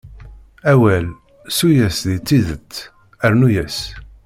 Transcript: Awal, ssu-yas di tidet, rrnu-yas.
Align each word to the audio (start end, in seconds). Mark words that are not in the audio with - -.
Awal, 0.71 1.05
ssu-yas 1.47 1.97
di 2.09 2.17
tidet, 2.27 2.71
rrnu-yas. 3.31 3.77